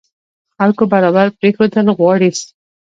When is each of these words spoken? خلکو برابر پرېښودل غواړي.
خلکو 0.57 0.83
برابر 0.93 1.27
پرېښودل 1.39 1.87
غواړي. 1.97 2.29